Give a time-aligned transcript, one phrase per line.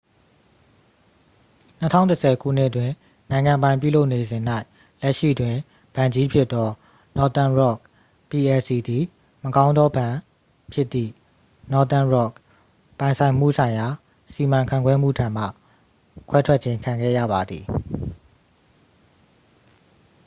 [1.81, 2.91] ၂၀၁၀ ခုနှစ်တွင်၊
[3.31, 4.41] နိုင်ငံပိုင်ပြုလုပ်နေစဉ်၌၊
[5.01, 5.55] လက်ရှိတွင်
[5.95, 6.69] ဘဏ်ကြီးဖြစ်သော
[7.17, 7.77] northern rock
[8.29, 9.03] plc သည်
[9.45, 10.13] 'မကောင်းသောဘဏ်'
[10.73, 11.11] ဖြစ်သည့်
[11.73, 12.31] northern rock
[12.99, 13.87] ပိုင်ဆိုင်မှုဆိုင်ရာ
[14.33, 15.45] စီမံခန့်ခွဲမှု ထံမှ
[16.29, 17.65] ခွဲထွက်ခြင်း ခံခဲ့ရပါသည်။